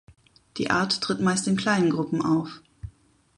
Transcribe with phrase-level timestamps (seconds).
[0.57, 2.61] Die Art tritt meist in kleinen Gruppen auf.